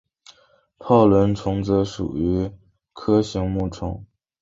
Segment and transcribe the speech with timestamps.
[0.79, 2.49] 泡轮虫属则属于
[2.91, 4.05] 核形虫目。